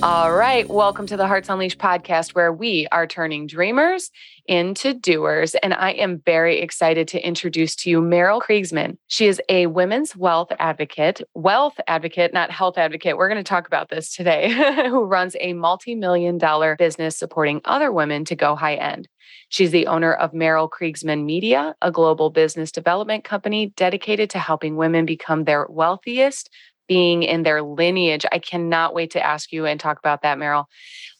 [0.00, 0.68] All right.
[0.68, 4.12] Welcome to the Hearts Unleashed podcast, where we are turning dreamers
[4.46, 5.56] into doers.
[5.56, 8.96] And I am very excited to introduce to you Mèrel Kriegsman.
[9.08, 13.16] She is a women's wealth advocate, wealth advocate, not health advocate.
[13.16, 14.50] We're going to talk about this today,
[14.88, 19.08] who runs a multi million dollar business supporting other women to go high end.
[19.48, 24.76] She's the owner of Mèrel Kriegsman Media, a global business development company dedicated to helping
[24.76, 26.50] women become their wealthiest,
[26.88, 28.24] being in their lineage.
[28.32, 30.66] I cannot wait to ask you and talk about that, Mèrel.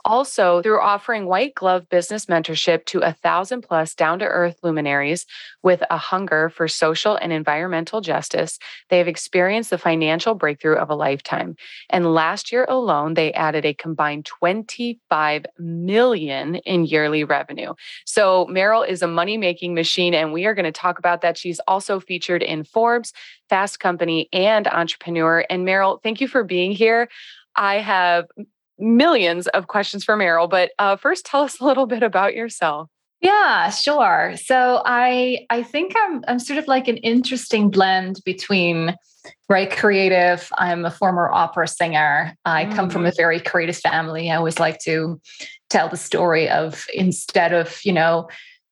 [0.09, 5.27] Also, through offering white glove business mentorship to a thousand plus down to earth luminaries
[5.63, 8.59] with a hunger for social and environmental justice,
[8.89, 11.57] they have experienced the financial breakthrough of a lifetime.
[11.91, 17.75] And last year alone, they added a combined 25 million in yearly revenue.
[18.07, 21.37] So, Mèrel is a money making machine, and we are going to talk about that.
[21.37, 23.13] She's also featured in Forbes,
[23.51, 25.45] Fast Company, and Entrepreneur.
[25.51, 27.11] And Mèrel, thank you for being here.
[27.55, 28.25] I have
[28.79, 32.89] millions of questions for Mèrel, but uh, first tell us a little bit about yourself.
[33.21, 34.35] Yeah, sure.
[34.37, 38.95] So I I think I'm I'm sort of like an interesting blend between
[39.49, 40.51] right creative.
[40.57, 42.35] I'm a former opera singer.
[42.45, 42.75] I mm.
[42.75, 43.17] come from a mm.
[43.17, 44.31] very creative family.
[44.31, 45.21] I always like to
[45.69, 48.29] tell the story of instead of, you know,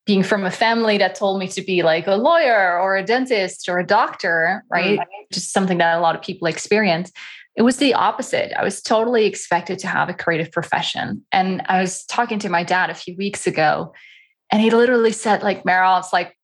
[0.06, 3.68] being from a family that told me to be like a lawyer or a dentist
[3.68, 5.00] or a doctor, right?
[5.00, 5.04] Mm.
[5.32, 7.10] Just something that a lot of people experience.
[7.56, 8.52] It was the opposite.
[8.58, 11.24] I was totally expected to have a creative profession.
[11.32, 13.92] And I was talking to my dad a few weeks ago,
[14.52, 16.36] and he literally said, like, Mèrel, it's like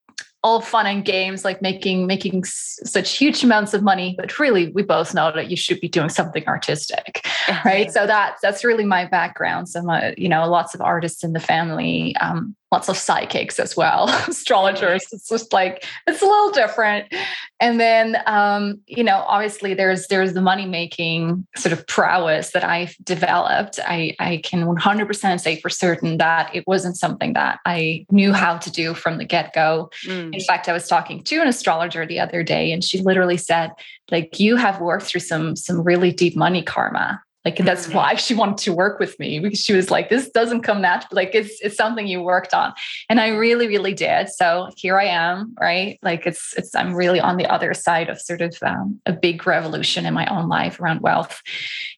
[0.45, 4.73] all fun and games, like making making s- such huge amounts of money, but really,
[4.73, 7.25] we both know that you should be doing something artistic,
[7.65, 7.93] right?
[7.93, 9.69] so that's that's really my background.
[9.69, 12.17] So, my, you know, lots of artists in the family.
[12.17, 15.07] Um, lots of psychics as well, astrologers.
[15.13, 17.13] It's just like it's a little different.
[17.61, 22.65] And then um, you know, obviously there's there's the money making sort of prowess that
[22.65, 23.79] I've developed.
[23.87, 28.57] I I can 100% say for certain that it wasn't something that I knew how
[28.57, 29.91] to do from the get-go.
[30.07, 30.35] Mm.
[30.35, 33.71] In fact, I was talking to an astrologer the other day and she literally said
[34.11, 37.97] like you have worked through some some really deep money karma like that's mm-hmm.
[37.97, 41.09] why she wanted to work with me because she was like this doesn't come natural
[41.13, 42.73] like it's it's something you worked on.
[43.09, 44.29] And i really really did.
[44.29, 45.99] So here i am right?
[46.03, 49.47] Like it's it's i'm really on the other side of sort of um, a big
[49.47, 51.43] revolution in my own life around wealth.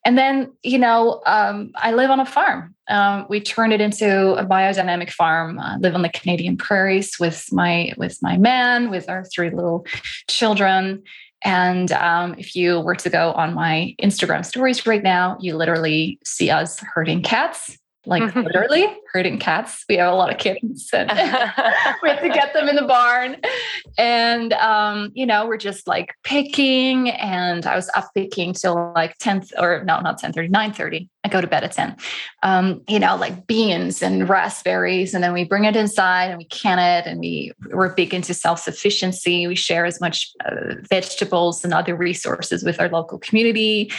[0.05, 2.75] And then you know um, i live on a farm.
[2.89, 5.59] Um, we turned it into a biodynamic farm.
[5.59, 9.87] I live on the canadian prairies with my with my man with our three little
[10.29, 11.03] children
[11.45, 16.19] and um, if you were to go on my Instagram stories right now, you literally
[16.25, 18.41] see us herding cats like mm-hmm.
[18.41, 19.85] literally herding cats.
[19.89, 21.09] We have a lot of kittens and
[22.03, 23.37] we have to get them in the barn.
[23.97, 29.17] And, um, you know, we're just like picking and I was up picking till like
[29.19, 31.09] 10th or no, not 10 30, 9 30.
[31.23, 31.97] I go to bed at 10.
[32.43, 35.15] Um, you know, like beans and raspberries.
[35.15, 37.09] And then we bring it inside and we can it.
[37.09, 39.47] And we, we're big into self-sufficiency.
[39.47, 43.93] We share as much uh, vegetables and other resources with our local community.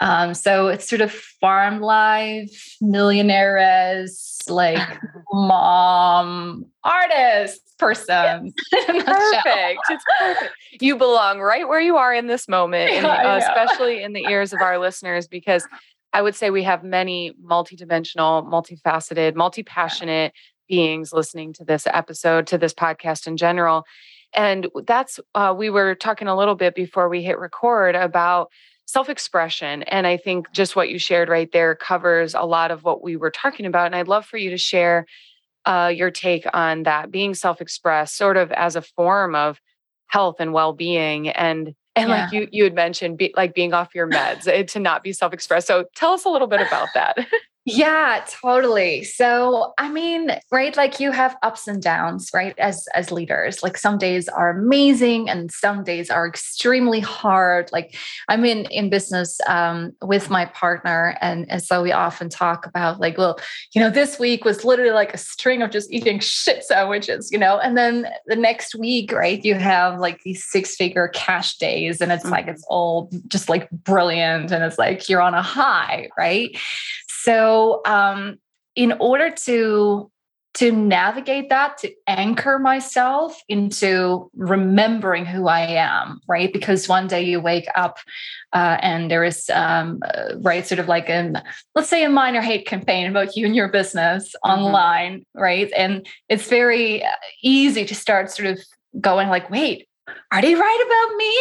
[0.00, 5.00] Um, so it's sort of farm life, millionaires, like
[5.32, 8.52] mom, artist person.
[8.72, 9.80] perfect.
[9.90, 10.54] It's perfect.
[10.80, 14.52] You belong right where you are in this moment, in, uh, especially in the ears
[14.52, 15.66] of our listeners, because
[16.12, 20.32] I would say we have many multidimensional, multifaceted, multi-passionate
[20.68, 23.84] beings listening to this episode, to this podcast in general.
[24.34, 28.50] And that's, uh, we were talking a little bit before we hit record about
[28.92, 29.82] self expression.
[29.84, 33.16] And I think just what you shared right there covers a lot of what we
[33.16, 33.86] were talking about.
[33.86, 35.06] And I'd love for you to share
[35.64, 39.58] uh, your take on that being self expressed, sort of as a form of
[40.08, 41.30] health and well being.
[41.30, 42.24] And and yeah.
[42.24, 45.14] like you you had mentioned, be, like being off your meds eh, to not be
[45.14, 45.66] self expressed.
[45.66, 47.16] So tell us a little bit about that.
[47.64, 49.04] Yeah, totally.
[49.04, 52.58] So, I mean, right, like you have ups and downs, right?
[52.58, 57.70] As as leaders, like some days are amazing and some days are extremely hard.
[57.70, 57.94] Like
[58.28, 62.98] I'm in in business um, with my partner, and and so we often talk about
[62.98, 63.38] like, well,
[63.72, 67.38] you know, this week was literally like a string of just eating shit sandwiches, you
[67.38, 72.00] know, and then the next week, right, you have like these six figure cash days,
[72.00, 72.32] and it's mm-hmm.
[72.32, 76.58] like it's all just like brilliant, and it's like you're on a high, right?
[77.22, 78.38] So, um,
[78.74, 80.10] in order to
[80.54, 86.52] to navigate that, to anchor myself into remembering who I am, right?
[86.52, 87.98] Because one day you wake up
[88.52, 91.42] uh, and there is, um, uh, right, sort of like a,
[91.74, 94.60] let's say a minor hate campaign about you and your business mm-hmm.
[94.60, 95.72] online, right?
[95.74, 97.10] And it's very uh,
[97.42, 98.58] easy to start sort of
[99.00, 99.88] going like, wait,
[100.32, 101.34] are they right about me?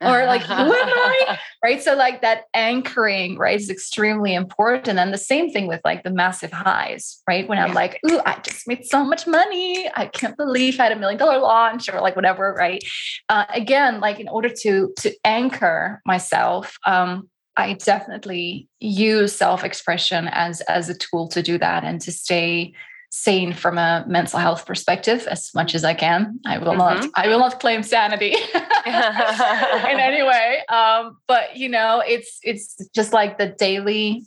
[0.00, 1.38] Or like, who am I?
[1.64, 1.82] Right.
[1.82, 4.98] So, like that anchoring, right, is extremely important.
[4.98, 7.48] And the same thing with like the massive highs, right?
[7.48, 7.74] When I'm yeah.
[7.74, 9.88] like, ooh, I just made so much money.
[9.94, 12.84] I can't believe I had a million dollar launch or like whatever, right?
[13.30, 20.60] Uh, again, like in order to to anchor myself, um, I definitely use self-expression as
[20.62, 22.74] as a tool to do that and to stay
[23.16, 26.40] sane from a mental health perspective as much as I can.
[26.44, 26.78] I will mm-hmm.
[26.78, 28.34] not I will not claim sanity
[28.86, 30.62] in any way.
[30.68, 34.24] Um, but you know, it's it's just like the daily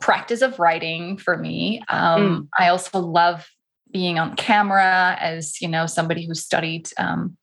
[0.00, 1.82] practice of writing for me.
[1.88, 2.48] Um, mm.
[2.58, 3.46] I also love
[3.92, 7.36] being on camera as you know somebody who studied um,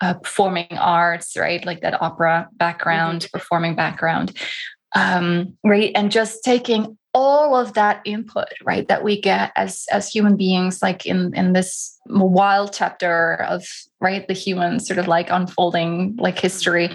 [0.00, 1.66] uh, performing arts, right?
[1.66, 3.36] Like that opera background, mm-hmm.
[3.36, 4.32] performing background.
[4.94, 5.90] Um, right.
[5.96, 10.82] And just taking all of that input right that we get as as human beings
[10.82, 13.64] like in in this wild chapter of
[14.00, 16.90] right the human sort of like unfolding like history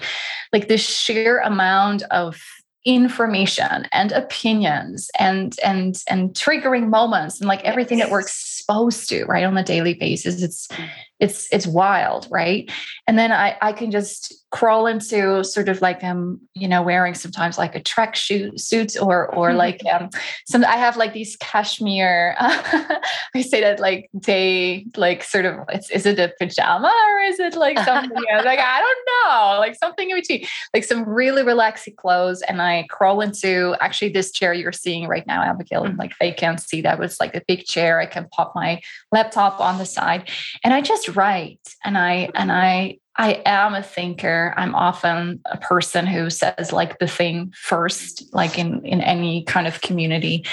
[0.52, 2.38] like the sheer amount of
[2.84, 9.24] information and opinions and and and triggering moments and like everything that we're exposed to
[9.24, 10.88] right on a daily basis it's mm.
[11.20, 12.70] It's it's wild right
[13.06, 17.14] and then i i can just crawl into sort of like um you know wearing
[17.14, 20.10] sometimes like a track suit suit or or like um
[20.46, 22.96] some i have like these cashmere uh,
[23.34, 27.38] i say that like day like sort of it's is it a pajama or is
[27.38, 28.44] it like something else?
[28.44, 30.44] like i don't know like something in between
[30.74, 35.28] like some really relaxing clothes and i crawl into actually this chair you're seeing right
[35.28, 35.98] now abigail mm-hmm.
[35.98, 38.80] like they can't see that was like a big chair i can pop my
[39.12, 40.28] laptop on the side
[40.64, 44.54] and i just write and i and i I am a thinker.
[44.56, 49.66] I'm often a person who says like the thing first, like in in any kind
[49.66, 50.46] of community,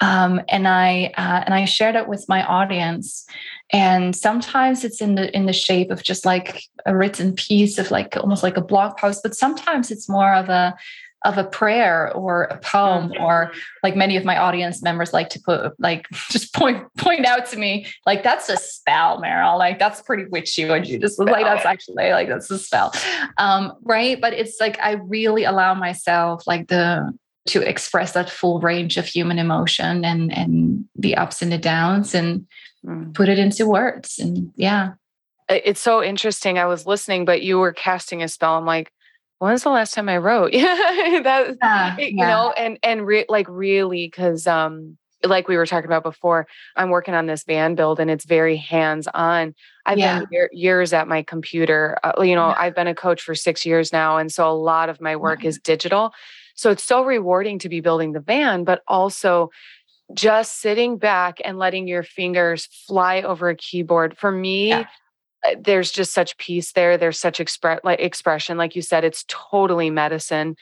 [0.00, 3.26] um, and I uh, and I shared it with my audience.
[3.72, 7.90] And sometimes it's in the in the shape of just like a written piece of
[7.90, 10.76] like almost like a blog post, but sometimes it's more of a
[11.24, 13.52] of a prayer or a poem or
[13.82, 17.56] like many of my audience members like to put like just point point out to
[17.56, 19.58] me like that's a spell mèrel.
[19.58, 22.92] Like that's pretty witchy what you just like that's actually like that's a spell.
[23.38, 24.20] Um right?
[24.20, 27.12] But it's like i really allow myself like the
[27.44, 32.14] to express that full range of human emotion and and the ups and the downs
[32.14, 32.46] and
[32.84, 33.14] mm.
[33.14, 34.18] put it into words.
[34.18, 34.92] And yeah.
[35.48, 36.58] It's so interesting.
[36.58, 38.56] I was listening but you were casting a spell.
[38.56, 38.92] I'm like
[39.42, 40.52] when's the last time I wrote?
[40.52, 40.74] Yeah,
[41.24, 42.28] that yeah, you yeah.
[42.28, 46.46] know, and and re- like really because um like we were talking about before,
[46.76, 49.54] I'm working on this van build and it's very hands on.
[49.86, 50.20] I've yeah.
[50.20, 51.96] been year, years at my computer.
[52.02, 54.88] Uh, you know, I've been a coach for six years now, and so a lot
[54.88, 56.12] of my work is digital.
[56.54, 59.50] So it's so rewarding to be building the van, but also
[60.12, 64.86] just sitting back and letting your fingers fly over a keyboard for me yeah.
[65.58, 66.96] There's just such peace there.
[66.96, 70.56] There's such express like expression, like you said, it's totally medicine.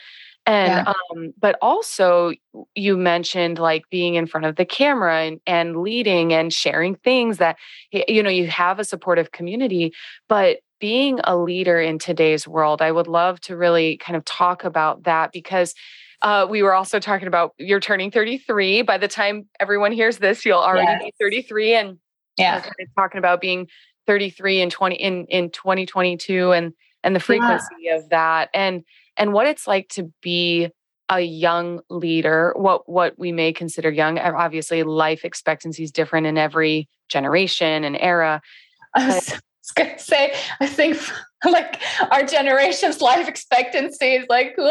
[0.46, 0.92] And yeah.
[1.12, 2.32] um, but also
[2.74, 7.38] you mentioned like being in front of the camera and, and leading and sharing things
[7.38, 7.56] that
[7.92, 9.92] you know you have a supportive community,
[10.28, 14.64] but being a leader in today's world, I would love to really kind of talk
[14.64, 15.74] about that because
[16.22, 18.82] uh, we were also talking about you're turning 33.
[18.82, 21.02] By the time everyone hears this, you'll already yes.
[21.02, 21.74] be 33.
[21.74, 21.98] And
[22.36, 23.68] yeah, kind of talking about being
[24.10, 26.72] 33 and 20 in in 2022 and
[27.04, 27.94] and the frequency yeah.
[27.94, 28.82] of that and
[29.16, 30.68] and what it's like to be
[31.08, 36.36] a young leader what what we may consider young obviously life expectancy is different in
[36.36, 38.42] every generation and era
[38.96, 40.98] I was, was gonna say i think
[41.44, 44.64] like our generation's life expectancy is like wait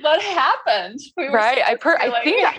[0.00, 2.58] what happened we right i per i think I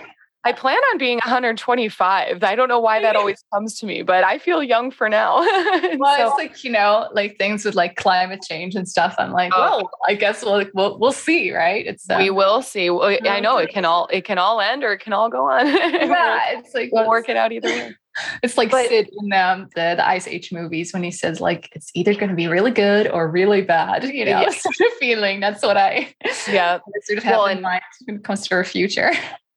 [0.50, 2.42] plan on being 125.
[2.42, 5.36] I don't know why that always comes to me, but I feel young for now.
[5.98, 9.14] well, so, it's like, you know, like things with like climate change and stuff.
[9.18, 9.60] I'm like, oh.
[9.60, 11.86] well, I guess we'll, we'll, we'll see, right?
[11.86, 12.90] It's uh, we will see.
[12.90, 15.64] I know it can all it can all end or it can all go on.
[15.66, 17.94] yeah, it's like we'll work it out either way.
[18.42, 21.70] It's like but, Sid in um, the, the Ice Age movies when he says like
[21.72, 24.04] it's either going to be really good or really bad.
[24.04, 24.50] You know, yeah.
[24.50, 25.40] sort of feeling.
[25.40, 26.14] That's what I
[26.46, 29.12] yeah sort of have well, in mind when it comes to our future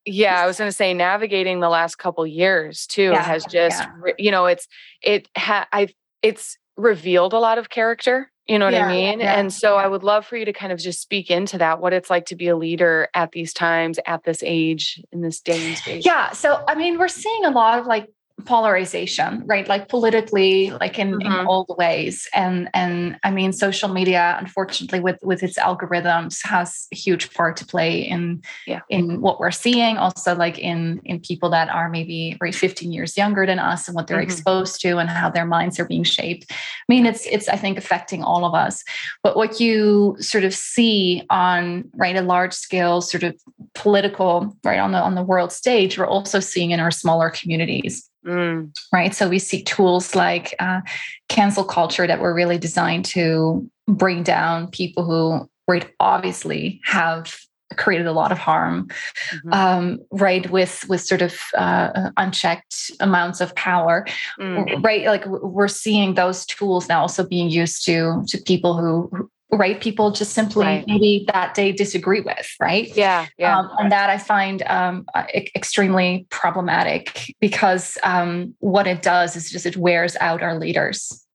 [0.05, 3.81] yeah i was going to say navigating the last couple years too yeah, has just
[3.81, 4.13] yeah.
[4.17, 4.67] you know it's
[5.01, 5.87] it ha i
[6.21, 9.21] it's revealed a lot of character You know what Yeah, I mean?
[9.21, 9.75] and so.
[9.77, 12.25] I would love for you to kind of just speak into that, what it's like
[12.27, 16.05] to be a leader at these times, at this age, in this day and space.
[16.05, 16.31] Yeah.
[16.31, 18.07] So, I mean, we're seeing a lot of like
[18.45, 19.67] polarization, right?
[19.67, 21.47] Like politically, like in, in Mhm.
[21.47, 22.27] all the ways.
[22.33, 27.57] And and I mean, social media, unfortunately, with with its algorithms, has a huge part
[27.57, 28.81] to play in Yeah.
[28.89, 29.97] in what we're seeing.
[29.97, 33.95] Also, like in in people that are maybe right 15 years younger than us and
[33.95, 34.23] what they're Mhm.
[34.31, 36.45] exposed to and how their minds are being shaped.
[36.51, 36.55] I
[36.87, 38.83] mean, it's it's I think affecting all of us.
[39.23, 43.33] But what you sort of see on right a large scale sort of
[43.73, 48.09] political right on the on the world stage, we're also seeing in our smaller communities
[48.25, 49.13] Mm, right?
[49.13, 50.81] So we see tools like uh,
[51.29, 57.35] cancel culture that were really designed to bring down people who, right, obviously have
[57.77, 58.87] created a lot of harm,
[59.31, 60.49] mhm, um, right?
[60.49, 64.05] With with sort of uh, unchecked amounts of power,
[64.39, 65.05] mm, right?
[65.05, 69.29] Like we're seeing those tools now also being used to to people who.
[69.51, 70.85] Right, people just simply Right.
[70.87, 72.87] maybe that they disagree with, right?
[72.95, 73.27] Yeah.
[73.37, 73.57] Yeah.
[73.57, 75.25] Um, and that I find um, uh,
[75.55, 81.25] extremely problematic because um, what it does is just it wears out our leaders.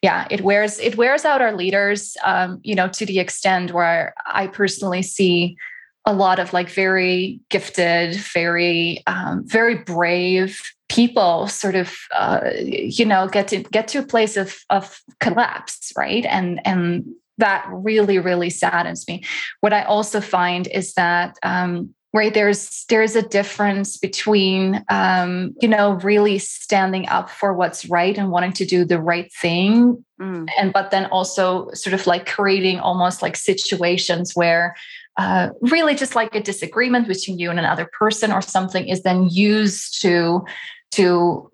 [0.00, 2.16] Yeah, it wears it wears out our leaders.
[2.22, 5.56] Um, you know, to the extent where I personally see
[6.04, 13.04] a lot of like very gifted, very um, very brave people sort of uh, you
[13.04, 16.24] know get to get to a place of of collapse, right?
[16.26, 17.04] And and
[17.38, 19.22] that really really saddens me
[19.60, 25.68] what I also find is that um, right there's there's a difference between um, you
[25.68, 30.48] know really standing up for what's right and wanting to do the right thing, mm,
[30.58, 34.74] and but then also sort of like creating almost like situations where.
[35.18, 39.26] Uh, really, just like a disagreement between you and another person, or something, is then
[39.30, 40.44] used to
[40.90, 41.50] to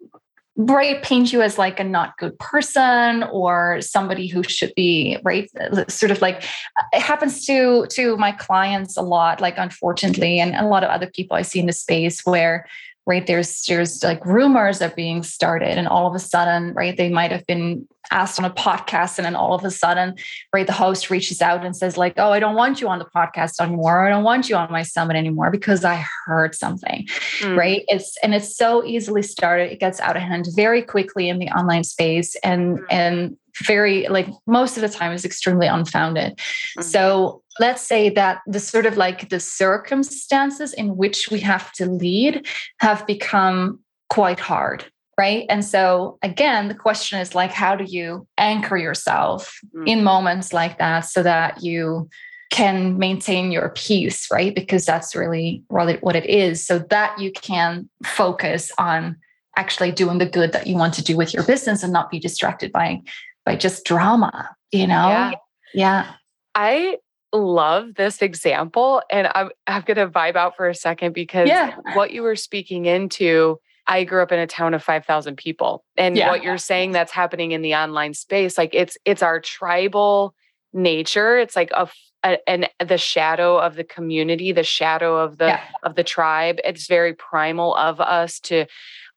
[0.56, 5.50] right paint you as like a not good person or somebody who should be right
[5.88, 6.44] sort of like
[6.92, 11.06] it happens to to my clients a lot like unfortunately and a lot of other
[11.06, 12.66] people i see in the space where
[13.06, 17.09] right there's there's like rumors are being started and all of a sudden right they
[17.09, 20.14] might have been asked on a podcast and then all of a sudden
[20.52, 23.04] right the host reaches out and says like oh i don't want you on the
[23.04, 27.06] podcast anymore or i don't want you on my summit anymore because i heard something
[27.40, 27.56] mm.
[27.56, 31.38] right it's and it's so easily started it gets out of hand very quickly in
[31.38, 32.85] the online space and Mhm.
[32.90, 36.38] and very like most of the time is extremely unfounded
[36.78, 36.85] Mhm.
[36.85, 41.87] so let's say that the sort of like the circumstances in which we have to
[41.87, 42.47] lead
[42.80, 43.78] have become
[44.11, 44.85] quite hard
[45.18, 49.88] right and so again the question is like how do you anchor yourself Mm.
[49.88, 52.09] in moments like that so that you
[52.50, 54.54] can maintain your peace, right?
[54.54, 59.16] Because that's really what it, what it is, so that you can focus on
[59.56, 62.21] actually doing the good that you want to do with your business and not be
[62.21, 63.00] distracted by
[63.47, 65.09] by just drama, you know?
[65.09, 65.32] Yeah.
[65.73, 66.12] Yeah.
[66.54, 66.99] I
[67.33, 71.75] love this example and I'm I'm gonna vibe out for a second because Yeah.
[71.95, 75.85] what you were speaking into, I grew up in a town of 5,000 people.
[75.97, 76.29] And Yeah.
[76.29, 80.35] what you're saying that's happening in the online space, like it's it's our tribal
[80.75, 81.39] nature.
[81.39, 81.89] It's like a,
[82.23, 85.61] a- and the shadow of the community, the shadow of the Yeah.
[85.83, 86.59] of the tribe.
[86.65, 88.67] It's very primal of us to,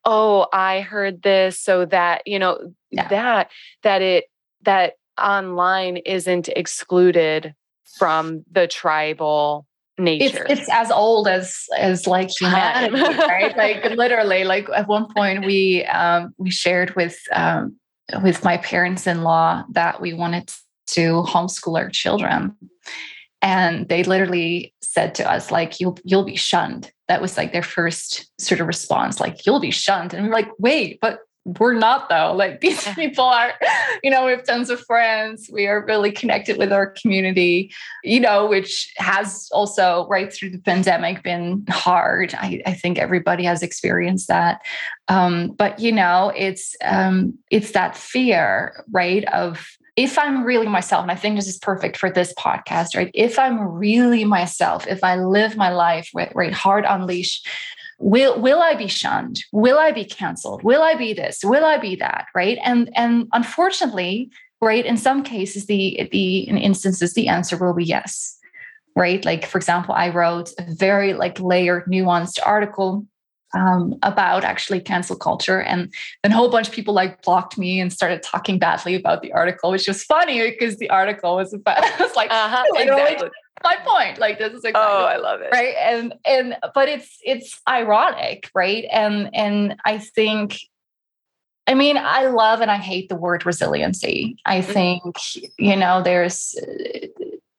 [0.04, 3.50] oh, I heard this, so that, you know, that
[3.82, 4.24] that it
[4.62, 7.54] that online isn't excluded
[7.98, 9.66] from the tribal
[9.98, 10.46] nature.
[10.48, 13.56] it's as old as as like humanity, right?
[13.56, 17.76] Like literally, like at one point we um we shared with um
[18.22, 20.52] with my parents-in-law that we wanted
[20.88, 22.56] to homeschool our children.
[23.42, 26.90] And they literally said to us, like, you'll you'll be shunned.
[27.08, 30.14] That was like their first sort of response, like, you'll be shunned.
[30.14, 32.34] And we're like, wait, but we're not though.
[32.34, 33.52] Like these people are,
[34.02, 35.48] you know, we have tons of friends.
[35.52, 37.72] We are really connected with our community,
[38.02, 42.34] you know, which has also right through the pandemic been hard.
[42.34, 44.60] I, I think everybody has experienced that.
[45.08, 49.24] Um, but you know, it's um, it's that fear, right?
[49.32, 49.64] Of
[49.96, 53.10] if I'm really myself, and I think this is perfect for this podcast, right?
[53.14, 57.48] If I'm really myself, if I live my life with right, heart unleashed,
[57.98, 59.42] will will I be shunned?
[59.52, 60.62] Will I be canceled?
[60.62, 61.40] Will I be this?
[61.44, 62.26] Will I be that?
[62.34, 62.58] Right?
[62.64, 67.84] And and unfortunately, right, in some cases, the the in instances, the answer will be
[67.84, 68.38] yes.
[68.94, 69.22] Right.
[69.26, 73.06] Like, for example, I wrote a very like layered, nuanced article
[73.54, 75.60] um, about actually cancel culture.
[75.60, 79.22] And then a whole bunch of people like blocked me and started talking badly about
[79.22, 83.28] the article, which was funny because the article was about, was like, uh-huh, exactly.
[83.64, 84.18] My point.
[84.18, 85.50] Like, this is exactly Oh, I love it.
[85.52, 90.58] right and and but it's it's ironic right and and i think
[91.68, 94.36] I mean, I love and I hate the word resiliency.
[94.46, 94.72] I mm-hmm.
[94.72, 95.16] think,
[95.58, 96.54] you know, there's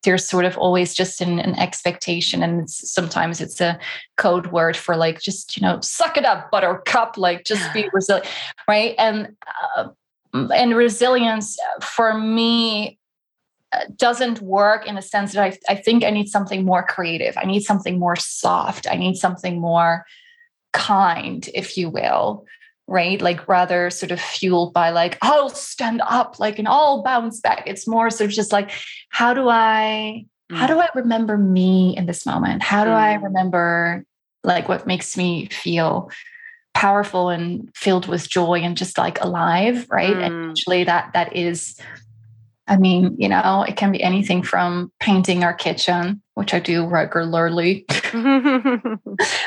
[0.03, 3.77] there's sort of always just an, an expectation and it's, sometimes it's a
[4.15, 8.25] code word for like just you know suck it up buttercup like just be resilient
[8.69, 9.35] right and
[9.75, 9.89] uh,
[10.33, 12.93] and resilience for me uh,
[13.95, 17.35] doesn't work in the sense that I, I think I need something more creative.
[17.37, 18.87] I need something more soft.
[18.89, 20.05] I need something more
[20.73, 22.45] kind, if you will,
[22.87, 23.21] right?
[23.21, 27.63] Like rather sort of fueled by like, I'll stand up, like, and I'll bounce back.
[27.65, 28.71] It's more sort of just like,
[29.09, 30.55] how do I, mm.
[30.55, 32.63] how do I remember me in this moment?
[32.63, 32.95] How do mm.
[32.95, 34.05] I remember
[34.43, 36.09] like what makes me feel
[36.73, 40.15] powerful and filled with joy and just like alive, right?
[40.15, 40.25] Mm.
[40.25, 41.77] And actually that that is
[42.67, 46.85] I mean, you know, it can be anything from painting our kitchen, which I do
[46.85, 47.85] regularly.
[48.13, 48.99] then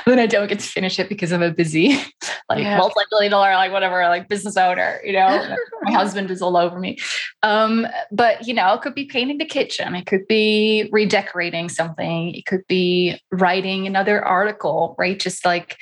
[0.07, 1.89] I don't get to finish it because I'm a busy,
[2.49, 2.79] like yeah.
[2.79, 6.99] multi-billion dollar, like whatever, like business owner, you know, my husband is all over me.
[7.43, 12.35] Um, but you know, it could be painting the kitchen, it could be redecorating something,
[12.35, 15.19] it could be writing another article, right?
[15.19, 15.77] Just like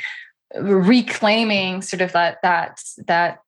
[0.57, 3.38] reclaiming sort of that that that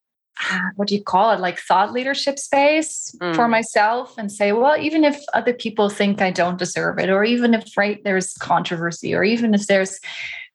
[0.76, 3.34] what do you call it like thought leadership space mm.
[3.34, 7.24] for myself and say well even if other people think i don't deserve it or
[7.24, 10.00] even if right there's controversy or even if there's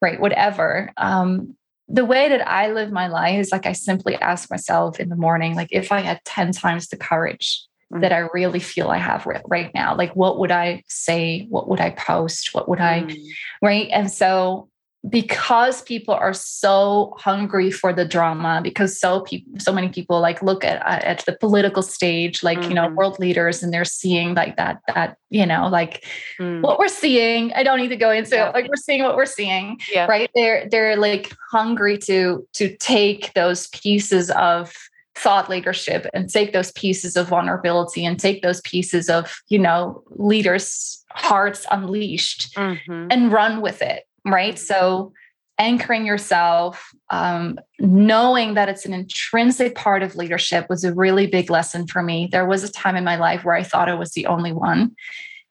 [0.02, 1.56] right whatever um,
[1.88, 5.16] the way that i live my life is like i simply ask myself in the
[5.16, 7.64] morning like if i had 10 times the courage
[7.94, 8.02] mm.
[8.02, 11.80] that i really feel i have right now like what would i say what would
[11.80, 13.18] i post what would i mm.
[13.62, 14.70] right and so
[15.10, 20.42] because people are so hungry for the drama because so people so many people like
[20.42, 22.70] look at at the political stage like mm-hmm.
[22.70, 22.96] you know mm-hmm.
[22.96, 26.06] world leaders and they're seeing like that that you know like
[26.40, 26.62] mm.
[26.62, 28.50] what we're seeing i don't need to go into yeah.
[28.50, 30.06] it like we're seeing what we're seeing yeah.
[30.06, 34.74] right they're they're like hungry to to take those pieces of
[35.14, 40.04] thought leadership and take those pieces of vulnerability and take those pieces of you know
[40.10, 43.08] leaders hearts unleashed mm-hmm.
[43.12, 44.58] and run with it right?
[44.58, 45.14] So
[45.58, 51.50] anchoring yourself, um, knowing that it's an intrinsic part of leadership was a really big
[51.50, 52.28] lesson for me.
[52.32, 54.96] There was a time in my life where I thought I was the only one.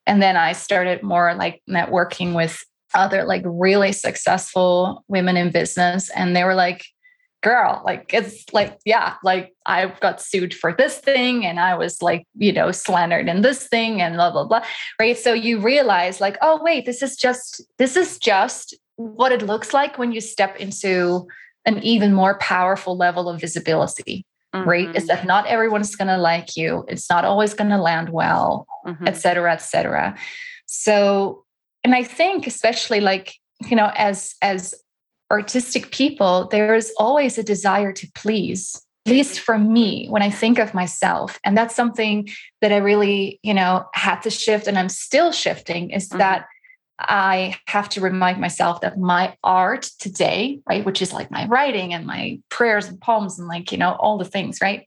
[0.07, 2.63] And then I started more like networking with
[2.95, 6.11] other like really successful women in business.
[6.11, 6.85] And they were like,
[7.45, 12.01] girl, like it's like, yeah, like I got sued for this thing and I was
[12.01, 14.65] like, you know, slandered in this thing and blah, blah, blah.
[14.99, 15.17] Right.
[15.17, 19.75] So you realize like, oh, wait, this is just, this is just what it looks
[19.75, 21.29] like when you step into
[21.67, 24.25] an even more powerful level of visibility.
[24.55, 24.69] Mm-hmm.
[24.69, 24.97] Right.
[24.97, 26.85] Is that not everyone's going to like you.
[26.89, 29.07] It's not always going to land well, mm-hmm.
[29.07, 30.17] et cetera, et cetera.
[30.67, 31.45] So,
[31.85, 33.35] and I think especially like,
[33.69, 34.75] you know, as, as
[35.35, 40.31] artistic people, there is always a desire to please, at least for me, when I
[40.31, 41.39] think of myself.
[41.45, 42.29] And that's something
[42.61, 46.19] that I really, you know, had to shift and I'm still shifting is mm-hmm.
[46.19, 46.47] that
[47.01, 51.93] I have to remind myself that my art today, right, which is like my writing
[51.93, 54.87] and my prayers and poems and like, you know, all the things, right?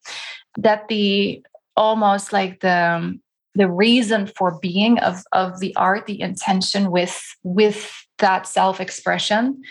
[0.57, 1.43] That the
[1.75, 3.19] almost like the
[3.55, 9.61] the reason for being of of the art, the intention with with that self-expression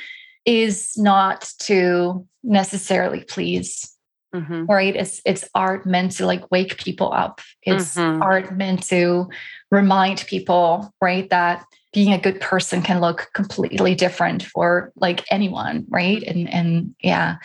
[0.47, 3.97] is not to necessarily please
[4.37, 4.67] mm-hmm.
[4.67, 4.95] right?
[4.95, 7.41] It's it's art meant to like wake people up.
[7.63, 8.23] It's mm-hmm.
[8.23, 9.29] art meant to
[9.71, 15.87] remind people right that being a good person can look completely different for like anyone
[15.89, 16.23] right?
[16.23, 17.37] And and yeah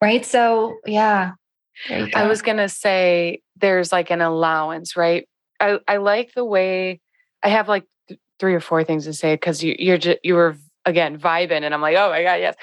[0.00, 0.24] right?
[0.24, 1.32] So yeah
[1.90, 5.28] i was gonna say there's like an allowance right?
[5.60, 7.00] I i like the way
[7.42, 10.36] i have like th- three or four things to say because you, you're just you
[10.36, 12.54] were again vibing and i'm like oh my god yes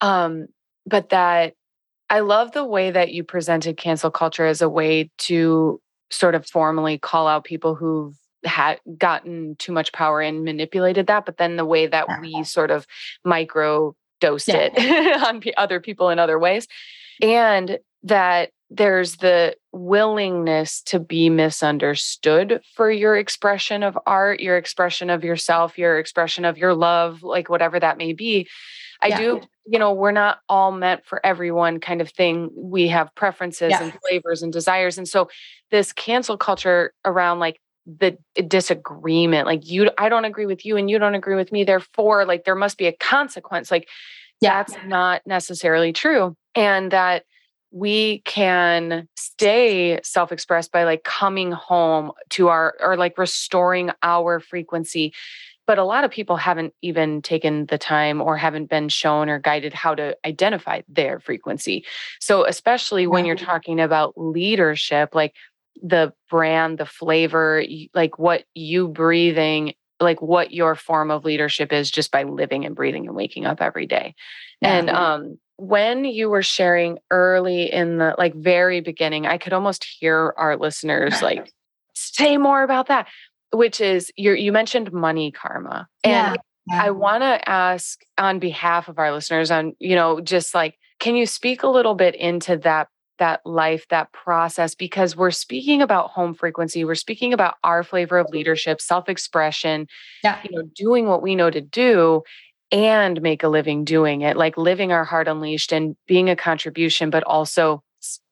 [0.00, 0.46] um
[0.86, 1.54] but that
[2.08, 6.46] i love the way that you presented cancel culture as a way to sort of
[6.46, 11.56] formally call out people who've had gotten too much power and manipulated that but then
[11.56, 12.86] the way that we sort of
[13.24, 14.68] micro dosed yeah.
[14.72, 16.66] it on p- other people in other ways
[17.20, 25.10] and that there's the willingness to be misunderstood for your expression of art, your expression
[25.10, 28.48] of yourself, your expression of your love, like whatever that may be.
[29.02, 29.18] I yeah.
[29.18, 32.50] do, you know, we're not all meant for everyone kind of thing.
[32.54, 33.82] We have preferences yeah.
[33.82, 34.96] and flavors and desires.
[34.96, 35.28] And so
[35.70, 40.88] this cancel culture around like the disagreement, like you, I don't agree with you and
[40.88, 41.64] you don't agree with me.
[41.64, 43.70] Therefore, like there must be a consequence.
[43.70, 43.88] Like
[44.40, 44.62] yeah.
[44.62, 46.36] that's not necessarily true.
[46.54, 47.24] And that
[47.72, 55.12] we can stay self-expressed by like coming home to our or like restoring our frequency
[55.66, 59.38] but a lot of people haven't even taken the time or haven't been shown or
[59.38, 61.84] guided how to identify their frequency.
[62.20, 65.34] So, especially when you're talking about leadership, like
[65.80, 71.90] the brand, the flavor, like what you breathing, like what your form of leadership is
[71.90, 74.14] just by living and breathing and waking up every day.
[74.60, 74.76] Yeah.
[74.76, 79.86] And um when you were sharing early in the like very beginning, I could almost
[80.00, 81.52] hear our listeners like
[81.94, 83.06] say more about that,
[83.52, 85.86] which is you you mentioned money karma.
[86.02, 86.82] And yeah.
[86.82, 91.14] I want to ask on behalf of our listeners on, you know, just like can
[91.14, 96.10] you speak a little bit into that that life, that process, because we're speaking about
[96.10, 96.84] home frequency.
[96.84, 99.86] We're speaking about our flavor of leadership, self expression,
[100.24, 100.40] yeah.
[100.42, 102.24] you know, doing what we know to do
[102.72, 107.10] and make a living doing it, like living our heart unleashed and being a contribution,
[107.10, 107.82] but also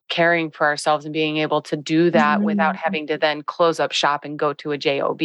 [0.09, 2.45] caring for ourselves and being able to do that mm-hmm.
[2.45, 5.21] without having to then close up shop and go to a job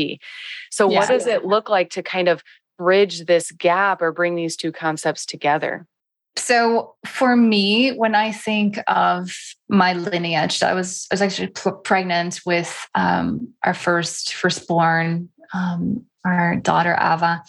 [0.71, 1.01] so yeah.
[1.01, 2.41] what does it look like to kind of
[2.79, 5.89] bridge this gap or bring these two concepts together
[6.39, 9.31] so for me, when I think of
[9.69, 11.49] my lineage, I was I was actually
[11.83, 17.43] pregnant with um, our first firstborn, um, our daughter Ava,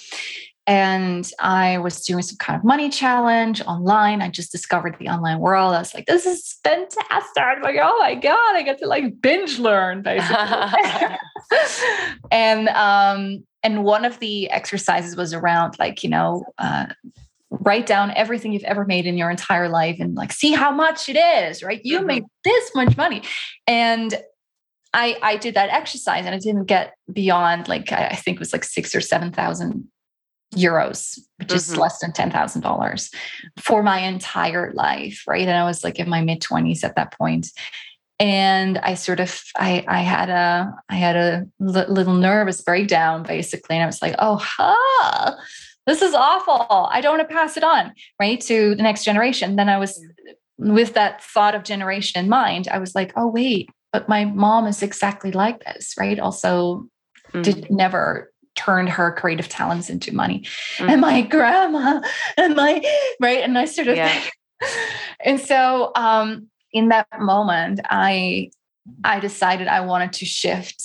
[0.68, 4.22] and I was doing some kind of money challenge online.
[4.22, 5.74] I just discovered the online world.
[5.74, 7.42] I was like, this is fantastic.
[7.42, 10.36] I'm like, oh my God, I get to like binge learn basically.
[12.32, 16.88] and um, and one of the exercises was around like, you know, uh,
[17.50, 21.08] write down everything you've ever made in your entire life and like see how much
[21.08, 22.08] it is right you mm-hmm.
[22.08, 23.24] made this much money
[23.68, 24.16] and
[24.94, 28.40] i i did that exercise and i didn't get beyond like i, I think it
[28.40, 29.88] was like six or seven thousand
[30.58, 31.56] euros which mm-hmm.
[31.56, 33.12] is less than ten thousand dollars
[33.58, 37.14] for my entire life right and i was like in my mid 20s at that
[37.18, 37.48] point
[38.20, 43.76] and i sort of i i had a i had a little nervous breakdown basically
[43.76, 45.36] and i was like oh huh
[45.86, 46.90] this is awful.
[46.92, 49.56] I don't want to pass it on, right, to the next generation.
[49.56, 50.06] Then I was
[50.58, 54.66] with that thought of generation in mind, I was like, oh, wait, but my mom
[54.66, 56.20] is exactly like this, right?
[56.20, 56.88] Also,
[57.32, 57.44] mm.
[57.44, 60.44] did never turned her creative talents into money.
[60.78, 60.92] Mm.
[60.92, 62.02] And my grandma
[62.38, 62.82] and my
[63.22, 63.42] right.
[63.44, 64.22] And I sort of yeah.
[65.24, 68.52] and so um in that moment, I
[69.04, 70.84] I decided I wanted to shift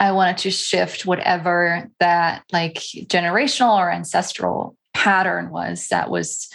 [0.00, 6.48] I wanted to shift whatever that like generational or ancestral pattern was that was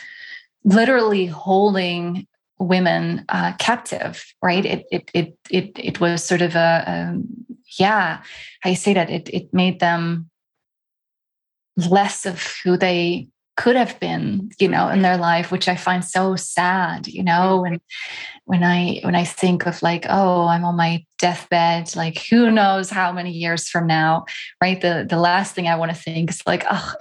[0.66, 2.28] literally holding
[2.60, 4.66] women uh, captive, right?
[4.66, 7.22] It it it it it was sort of a, a
[7.78, 8.24] yeah,
[8.64, 9.10] i say that?
[9.10, 10.30] It it made them
[11.78, 16.06] less of who they could have been you know in their life which i find
[16.06, 17.82] so sad you know and
[18.46, 22.90] when i when i think of like oh i'm on my deathbed like who knows
[22.92, 24.24] how many years from now
[24.62, 24.80] right?
[24.80, 26.94] The the last thing i want to think is like oh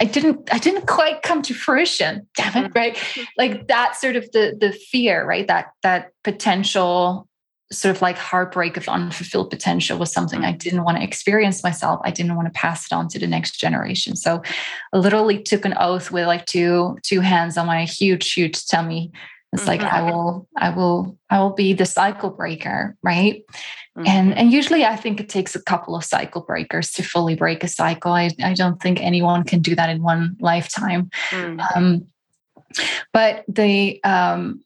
[0.00, 2.96] i didn't i didn't quite come to fruition damn it right?
[2.96, 3.24] Mm-hmm.
[3.38, 5.46] like that sort of the the fear right?
[5.46, 7.27] That that potential
[7.70, 12.00] sort of like heartbreak of unfulfilled potential was something I didn't want to experience myself.
[12.02, 14.16] I didn't want to pass it on to the next generation.
[14.16, 14.42] So
[14.92, 19.12] I literally took an oath with like two two hands on my huge, huge tummy.
[19.52, 19.68] It's mm-hmm.
[19.68, 23.44] like I will, I will, I will be the cycle breaker, right?
[23.96, 24.06] Mm-hmm.
[24.06, 27.64] And and usually I think it takes a couple of cycle breakers to fully break
[27.64, 28.12] a cycle.
[28.12, 31.10] I, I don't think anyone can do that in one lifetime.
[31.30, 31.60] Mm-hmm.
[31.74, 32.06] Um,
[33.12, 34.62] but the um,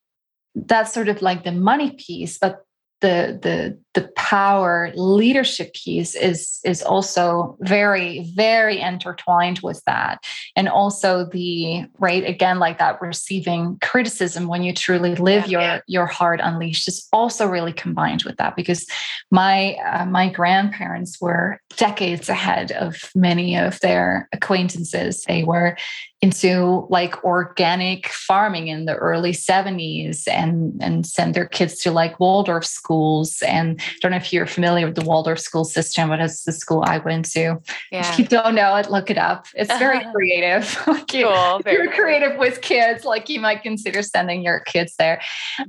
[0.55, 2.65] that's sort of like the money piece, but
[3.03, 10.24] the the the power leadership piece is is also very very intertwined with that.
[10.57, 15.83] And also the right again like that receiving criticism when you truly live yeah, your
[15.87, 18.87] your heart unleashed is also really combined with that because
[19.31, 25.24] my uh, my grandparents were decades ahead of many of their acquaintances.
[25.24, 25.76] They were
[26.22, 32.20] into like organic farming in the early 70s and and send their kids to like
[32.20, 36.45] Waldorf schools and don't know if you're familiar with the Waldorf school system, but it's
[36.45, 37.61] the school I went to.
[37.90, 38.11] Yeah.
[38.11, 39.47] If you don't know it, look it up.
[39.55, 40.79] It's very creative.
[40.87, 41.61] like you, cool.
[41.64, 45.21] If you're creative with kids, like you might consider sending your kids there.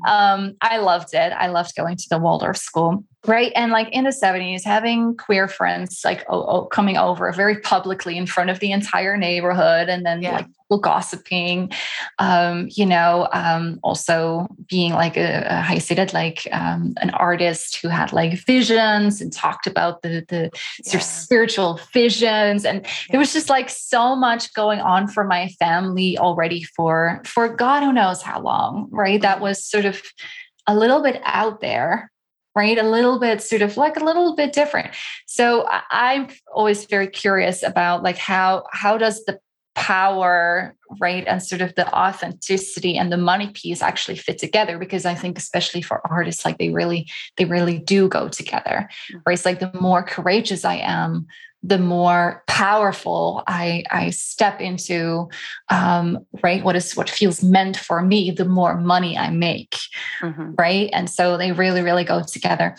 [0.08, 1.34] Um, I loved it.
[1.34, 5.48] I loved going to the Waldorf school right and like in the 70s having queer
[5.48, 10.06] friends like oh, oh, coming over very publicly in front of the entire neighborhood and
[10.06, 10.36] then yeah.
[10.38, 10.48] like
[10.82, 11.72] gossiping
[12.18, 16.96] um you know um also being like a, a how you say that like um
[16.98, 20.50] an artist who had like visions and talked about the the
[20.84, 20.92] yeah.
[20.92, 22.92] sort of spiritual visions and yeah.
[23.12, 27.84] there was just like so much going on for my family already for for god
[27.84, 29.44] who knows how long right that mm-hmm.
[29.44, 30.02] was sort of
[30.66, 32.10] a little bit out there
[32.56, 32.78] right?
[32.78, 34.92] A little bit sort of like a little bit different.
[35.26, 39.40] So I'm always very curious about like how how does the
[39.76, 45.04] power right and sort of the authenticity and the money piece actually fit together because
[45.04, 49.22] i think especially for artists like they really they really do go together mm.
[49.26, 51.26] right it's like the more courageous i am
[51.64, 55.30] the more powerful I, I step into,
[55.70, 56.64] um, right?
[56.64, 59.78] What is what feels meant for me, the more money I make,
[60.22, 60.56] mm-hmm.
[60.58, 60.90] right?
[60.94, 62.76] And so they really, really go together.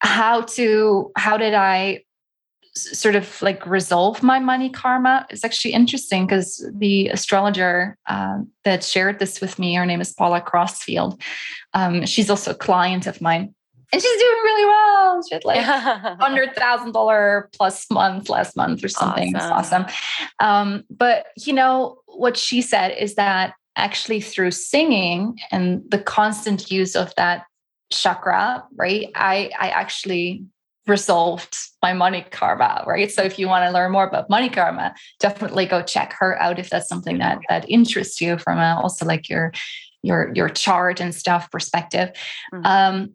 [0.00, 2.02] How to how did I
[2.76, 8.82] sort of like resolve my money karma It's actually interesting because the astrologer uh, that
[8.82, 11.22] shared this with me, her name is Paula Crossfield.
[11.72, 13.54] Um, she's also a client of mine
[13.92, 15.22] and she's doing really well.
[15.28, 15.60] She had like
[16.20, 19.34] hundred thousand dollar plus month last month or something.
[19.34, 19.50] Awesome.
[19.50, 19.86] It's awesome.
[20.40, 26.70] Um, but you know what she said is that actually through singing and the constant
[26.70, 27.44] use of that
[27.90, 29.10] chakra, right?
[29.14, 30.44] I I actually
[30.86, 33.10] resolved my money karma, right?
[33.10, 36.58] So if you want to learn more about money karma, definitely go check her out
[36.58, 39.52] if that's something that that interests you from a, also like your
[40.02, 42.10] your your chart and stuff perspective.
[42.52, 42.66] Mm-hmm.
[42.66, 43.12] Um,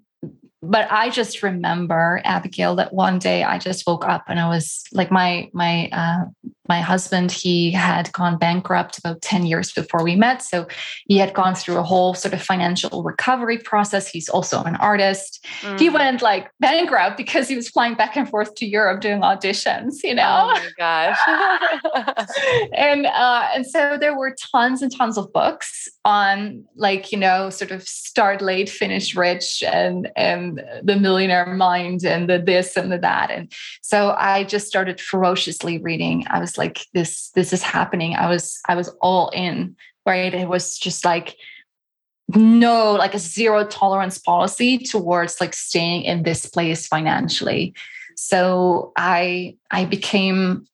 [0.62, 4.84] but I just remember Abigail that one day I just woke up and I was
[4.92, 6.26] like my my uh,
[6.68, 10.44] my husband he had gone bankrupt about 10 years before we met.
[10.44, 10.68] So
[11.08, 14.08] he had gone through a whole sort of financial recovery process.
[14.08, 15.46] He's also an artist.
[15.62, 15.80] Mm.
[15.80, 20.04] he went like bankrupt because he was flying back and forth to Europe doing auditions
[20.04, 20.52] you know?
[20.54, 21.18] Oh my gosh.
[22.74, 27.50] And uh, and so there were tons and tons of books on like you know
[27.50, 32.92] sort of start late finish rich and and the millionaire mind and the this and
[32.92, 33.32] the that.
[33.32, 36.26] And so I just started ferociously reading.
[36.30, 38.16] I was like this this is happening.
[38.16, 40.34] I was i was all in right?
[40.34, 41.38] It was just like
[42.36, 47.74] no like a zero tolerance policy towards like staying in this place financially.
[48.16, 50.66] So i i became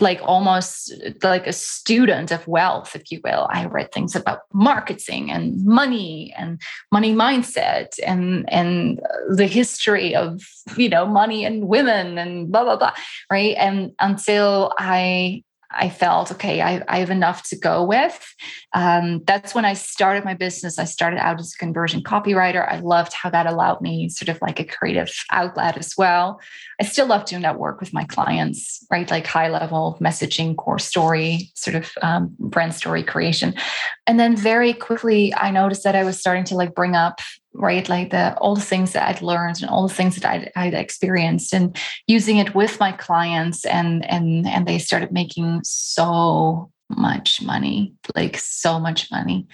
[0.00, 3.48] like almost like a student of wealth if you will.
[3.50, 6.60] I read things about marketing and money and
[6.92, 10.42] money mindset and and the history of
[10.76, 12.94] you know money and women and blah blah blah
[13.30, 13.56] right?
[13.58, 15.42] And until i
[15.76, 18.34] I felt, okay, I, I, have enough to go with.
[18.74, 20.78] Um, that's when I started my business.
[20.78, 22.66] I started out as a conversion copywriter.
[22.70, 26.40] I loved how that allowed me sort of like a creative outlet as well.
[26.80, 29.10] I still love doing that work with my clients, right?
[29.10, 33.54] Like high level messaging, core story, sort of um, brand story creation.
[34.06, 37.20] And then very quickly, I noticed that I was starting to like bring up
[37.54, 37.88] right?
[37.88, 40.74] Like the all the things that i'd learned and all the things that I'd, I'd,
[40.74, 47.40] experienced and using it with my clients and and and they started making so much
[47.40, 49.46] money like so much money.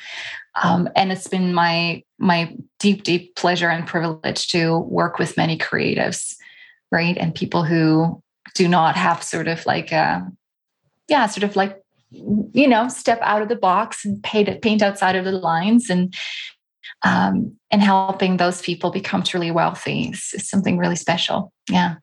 [0.62, 5.56] Um, and it's been my my deep deep pleasure and privilege to work with many
[5.56, 6.34] creatives
[6.90, 7.16] right?
[7.16, 8.22] And people who
[8.54, 10.26] do not have sort of like a
[11.08, 15.14] yeah sort of like you know step out of the box and paint paint outside
[15.14, 16.14] of the lines and
[17.02, 21.52] um, and helping those people become truly wealthy is, is something really special.
[21.68, 21.96] Yeah.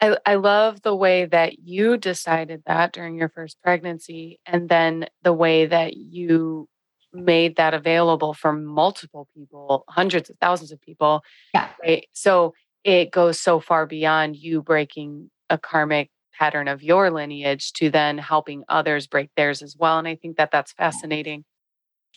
[0.00, 5.06] I, I love the way that you decided that during your first pregnancy, and then
[5.22, 6.68] the way that you
[7.12, 11.22] made that available for multiple people, hundreds of thousands of people.
[11.54, 11.68] Yeah.
[11.82, 12.08] Right?
[12.12, 17.88] So it goes so far beyond you breaking a karmic pattern of your lineage to
[17.88, 19.98] then helping others break theirs as well.
[19.98, 21.44] And I think that that's fascinating.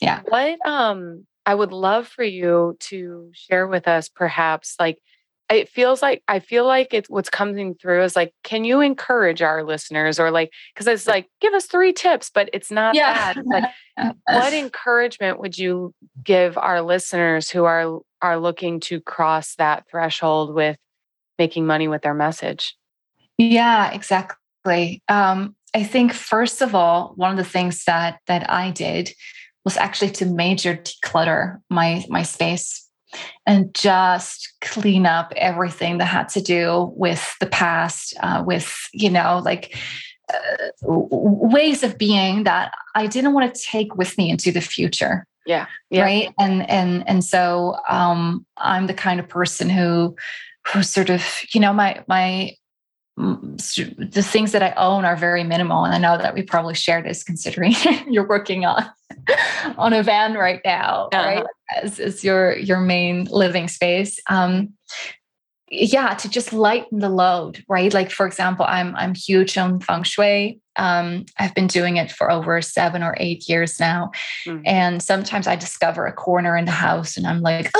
[0.01, 0.21] Yeah.
[0.27, 4.99] What um I would love for you to share with us perhaps like
[5.49, 9.41] it feels like I feel like it's what's coming through is like, can you encourage
[9.41, 13.33] our listeners or like, because it's like, give us three tips, but it's not yeah.
[13.33, 13.45] that.
[13.45, 19.85] Like, what encouragement would you give our listeners who are are looking to cross that
[19.89, 20.77] threshold with
[21.39, 22.75] making money with their message?
[23.37, 25.01] Yeah, exactly.
[25.07, 29.13] Um, I think first of all, one of the things that that I did
[29.67, 32.87] was actually to major declutter my my space
[33.45, 39.09] and just clean up everything that had to do with the past uh, with you
[39.09, 39.77] know like
[40.33, 45.25] uh, ways of being that i didn't want to take with me into the future
[45.45, 46.01] yeah, yeah.
[46.01, 50.15] right and and and so um i'm the kind of person who
[50.65, 51.21] who sort of
[51.53, 52.55] you know my my
[53.17, 55.83] the things that I own are very minimal.
[55.85, 57.73] And I know that we probably share this considering
[58.07, 58.87] you're working on
[59.77, 61.27] on a van right now, uh-huh.
[61.27, 61.45] right?
[61.81, 64.19] As, as your your main living space.
[64.29, 64.73] Um,
[65.69, 67.93] yeah, to just lighten the load, right?
[67.93, 70.61] Like for example, I'm I'm huge on feng shui.
[70.77, 74.11] Um, I've been doing it for over seven or eight years now.
[74.45, 74.61] Mm.
[74.65, 77.71] And sometimes I discover a corner in the house and I'm like,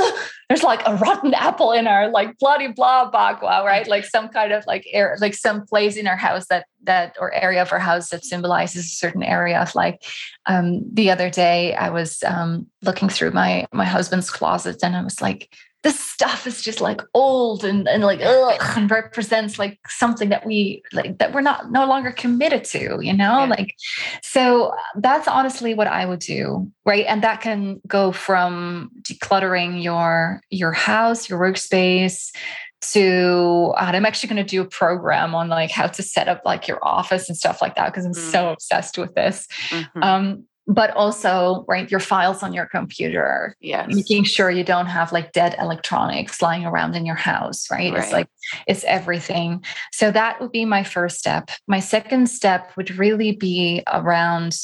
[0.50, 3.88] there's like a rotten apple in our like bloody blah bagua, right?
[3.88, 7.34] Like some kind of like air, like some place in our house that that or
[7.34, 10.04] area of our house that symbolizes a certain area of like
[10.46, 15.04] um the other day I was um looking through my my husband's closet and I
[15.04, 15.54] was like,
[15.88, 20.46] this stuff is just like old and, and like ugh, and represents like something that
[20.46, 23.46] we like that we're not no longer committed to you know yeah.
[23.46, 23.74] like
[24.22, 30.42] so that's honestly what i would do right and that can go from decluttering your
[30.50, 32.36] your house your workspace
[32.82, 36.42] to and i'm actually going to do a program on like how to set up
[36.44, 38.32] like your office and stuff like that because i'm mm.
[38.32, 40.04] so obsessed with this mm-hmm.
[40.04, 45.12] um but also right your files on your computer yes making sure you don't have
[45.12, 47.94] like dead electronics lying around in your house right?
[47.94, 48.04] right?
[48.04, 48.28] it's like
[48.68, 53.82] it's everything so that would be my first step my second step would really be
[53.92, 54.58] around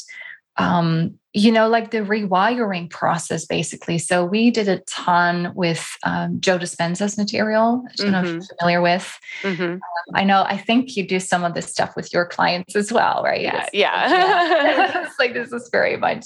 [0.56, 3.98] um you know, like the rewiring process, basically.
[3.98, 7.82] So we did a ton with um, Joe Dispenza's material.
[7.90, 8.12] I don't mm-hmm.
[8.12, 8.56] know if you're mm-hmm.
[8.56, 9.18] familiar with.
[9.42, 9.62] Mm-hmm.
[9.62, 9.80] Um,
[10.14, 13.22] I know, I think you do some of this stuff with your clients as well,
[13.24, 13.40] right?
[13.40, 13.62] Yeah.
[13.64, 15.02] It's, yeah.
[15.02, 16.24] it's like this is very much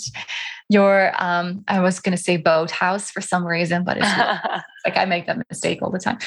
[0.68, 4.06] your, um, I was going to say boathouse for some reason, but it's
[4.84, 6.18] like I make that mistake all the time.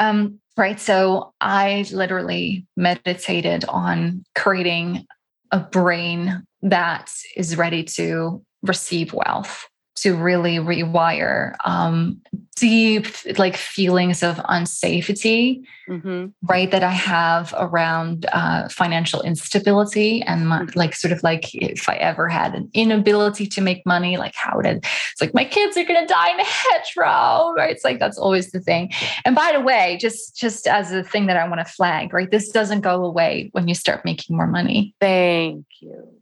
[0.00, 0.80] Um, right.
[0.80, 5.06] So I literally meditated on creating
[5.52, 12.20] a brain that is ready to receive wealth to really rewire um,
[12.56, 13.06] deep
[13.38, 16.26] like feelings of unsafety mm-hmm.
[16.48, 20.78] right that i have around uh, financial instability and my, mm-hmm.
[20.78, 24.58] like sort of like if i ever had an inability to make money like how
[24.60, 27.70] did it's like my kids are going to die in a hedgerow right?
[27.70, 28.92] It's like that's always the thing.
[29.24, 32.30] And by the way just just as a thing that i want to flag right
[32.30, 34.94] this doesn't go away when you start making more money.
[34.98, 36.15] Thank you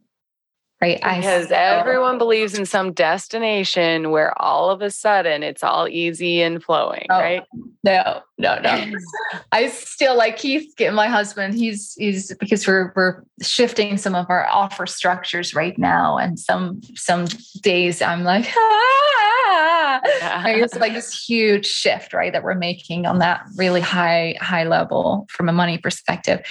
[0.81, 0.97] right?
[1.01, 6.63] Because everyone believes in some destination where all of a sudden it's all easy and
[6.63, 7.43] flowing, oh, right?
[7.83, 8.91] No, no, no.
[9.51, 11.55] I still like Keith, my husband.
[11.55, 16.81] He's he's because we're we're shifting some of our offer structures right now, and some
[16.95, 17.25] some
[17.61, 20.47] days I'm like, ah, yeah.
[20.47, 22.33] it's like this huge shift, right?
[22.33, 26.45] That we're making on that really high high level from a money perspective.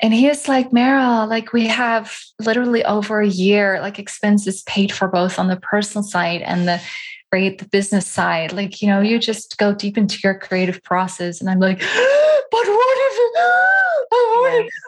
[0.00, 4.92] And he is like, Mèrel, like we have literally over a year, like expenses paid
[4.92, 6.80] for both on the personal side and the
[7.32, 8.52] right, the business side.
[8.52, 11.40] Like, you know, you just go deep into your creative process.
[11.40, 11.86] And I'm like, but
[12.50, 13.14] what if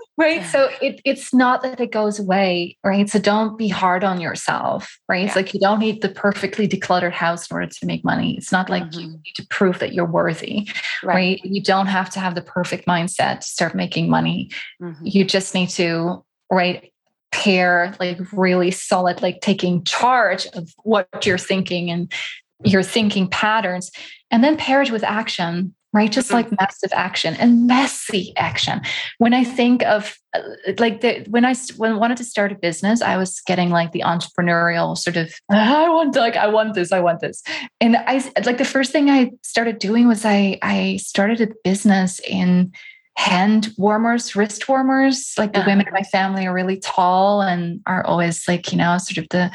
[0.21, 4.21] right so it, it's not that it goes away right so don't be hard on
[4.21, 5.27] yourself right yeah.
[5.27, 8.53] it's like you don't need the perfectly decluttered house in order to make money it's
[8.53, 9.01] not like mm-hmm.
[9.01, 10.69] you need to prove that you're worthy
[11.03, 11.15] right.
[11.15, 11.41] right.
[11.45, 15.05] you don't have to have the perfect mindset to start making money mm-hmm.
[15.05, 16.93] you just need to right
[17.33, 22.13] pair like really solid like taking charge of what you're thinking and
[22.65, 23.91] your thinking patterns
[24.31, 26.11] and then pair it with action right?
[26.11, 26.57] Just like mm-hmm.
[26.61, 28.81] massive action and messy action.
[29.19, 30.41] When I think of uh,
[30.79, 33.93] like the, when I when I wanted to start a business, I was getting like
[33.93, 37.43] the entrepreneurial sort of I want like I want this, I want this,
[37.81, 42.21] and I like the first thing I started doing was I I started a business
[42.21, 42.73] in
[43.17, 45.35] hand warmers, wrist warmers.
[45.37, 45.71] Like the uh-huh.
[45.71, 49.27] women in my family are really tall and are always like you know sort of
[49.31, 49.51] the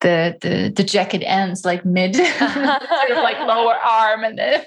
[0.00, 2.40] the the the jacket ends like mid sort of
[3.16, 4.64] like lower arm and then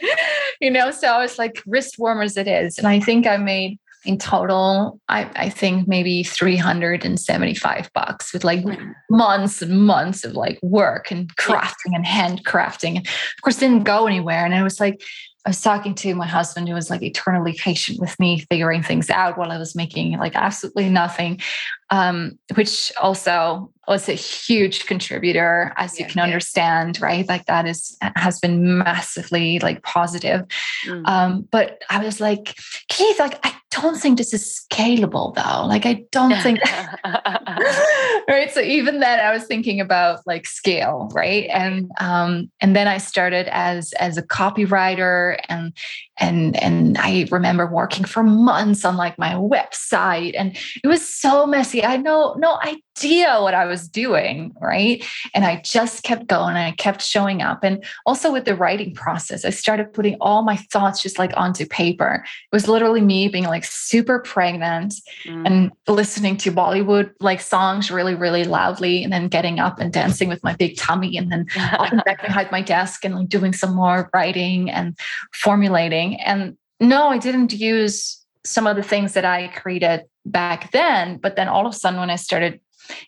[0.62, 2.78] you know so it's like wrist warmers it is.
[2.78, 8.66] And i think i made in total i i think maybe 375 bucks with like
[9.10, 14.08] months and months of like work and crafting and handcrafting and of course didn't go
[14.08, 14.46] anywhere.
[14.46, 15.02] And i was like
[15.46, 19.10] I was talking to my husband who was like eternally patient with me, figuring things
[19.10, 21.42] out while I was making like absolutely nothing,
[21.90, 26.24] um, which also was a huge contributor, as yeah, you can yeah.
[26.26, 27.28] understand, right?
[27.28, 30.46] Like that is has been massively like positive.
[30.88, 31.08] Mm.
[31.08, 32.56] Um, but I was like,
[32.88, 35.66] Keith, like I don't think this is scalable though.
[35.66, 36.60] Like I don't think
[38.28, 38.52] right.
[38.52, 41.48] So even then I was thinking about like scale, right?
[41.52, 45.74] And um, and then I started as as a copywriter and
[46.18, 51.46] and and I remember working for months on like my website and it was so
[51.46, 51.84] messy.
[51.84, 55.04] I had no no idea what I was doing, right?
[55.34, 57.64] And I just kept going and I kept showing up.
[57.64, 61.66] And also with the writing process, I started putting all my thoughts just like onto
[61.66, 62.24] paper.
[62.24, 64.96] It was literally me being like super pregnant
[65.26, 65.46] mm.
[65.46, 70.30] and listening to Bollywood like songs really, really loudly, and then getting up and dancing
[70.30, 74.10] with my big tummy, and then back behind my desk and like doing some more
[74.14, 74.98] writing and
[75.34, 76.20] formulating.
[76.22, 81.36] And no, I didn't use some of the things that I created back then, but
[81.36, 82.60] then all of a sudden when I started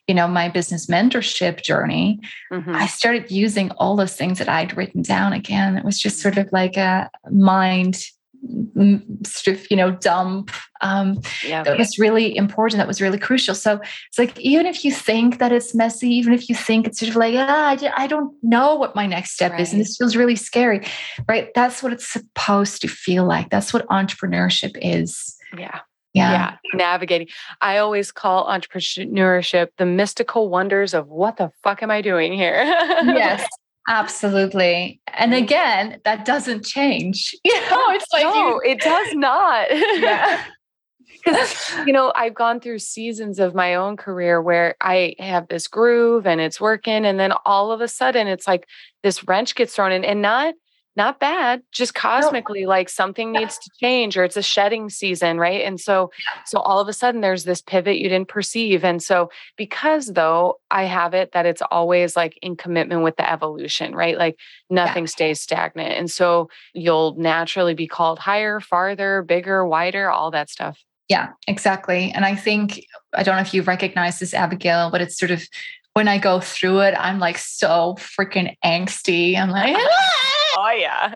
[0.07, 2.19] you know my business mentorship journey
[2.51, 2.75] mm-hmm.
[2.75, 6.37] i started using all those things that i'd written down again it was just sort
[6.37, 8.01] of like a mind
[9.23, 11.63] sort of you know dump um, yeah.
[11.63, 15.39] that was really important that was really crucial so it's like even if you think
[15.39, 18.75] that it's messy even if you think it's sort of like ah, I don't know
[18.75, 19.61] what my next step right.
[19.61, 20.85] is and this feels really scary
[21.27, 25.79] right that's what it's supposed to feel like that's what entrepreneurship is yeah
[26.15, 26.31] yeah.
[26.31, 26.77] yeah.
[26.77, 27.27] navigating.
[27.59, 32.55] I always call entrepreneurship the mystical wonders of what the fuck am I doing here?
[32.63, 33.45] yes,
[33.87, 34.99] Absolutely.
[35.13, 37.35] And again, that doesn't change.
[37.43, 38.61] You know, it's like No, you...
[38.71, 39.67] it does not.
[39.71, 40.43] Yeah.
[41.23, 45.67] Because, you know, I've gone through seasons of my own career where I have this
[45.67, 47.03] groove and it's working.
[47.03, 48.67] And then all of a sudden it's like
[49.01, 50.53] this wrench gets thrown in and not
[50.95, 52.69] not bad just cosmically no.
[52.69, 55.61] like something needs to change or it's a shedding season right?
[55.63, 56.11] And so
[56.45, 58.83] so all of a sudden there's this pivot you didn't perceive.
[58.83, 63.29] And so because though i have it that it's always like in commitment with the
[63.29, 64.17] evolution right?
[64.17, 64.37] Like
[64.69, 65.09] nothing yeah.
[65.09, 65.93] stays stagnant.
[65.93, 70.79] And so you'll naturally be called higher farther bigger wider all that stuff.
[71.09, 72.11] Yeah exactly.
[72.13, 75.43] And i think i don't know if you recognize this abigail but it's sort of
[75.93, 79.37] when i go through it i'm like so freaking angsty.
[79.37, 80.34] I'm like ah!
[80.55, 81.15] Oh yeah.